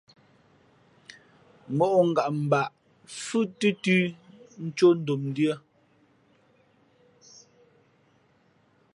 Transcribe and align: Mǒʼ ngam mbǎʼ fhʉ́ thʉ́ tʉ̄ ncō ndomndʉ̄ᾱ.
Mǒʼ 1.77 1.95
ngam 2.09 2.33
mbǎʼ 2.45 2.69
fhʉ́ 3.23 3.41
thʉ́ 3.57 3.71
tʉ̄ 3.83 3.99
ncō 4.65 4.87
ndomndʉ̄ᾱ. 4.99 5.55